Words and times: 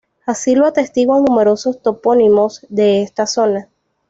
Así 0.25 0.55
lo 0.55 0.65
atestiguan 0.65 1.23
numerosos 1.25 1.79
topónimos 1.83 2.65
de 2.69 3.03
esta 3.03 3.27
zona. 3.27 3.69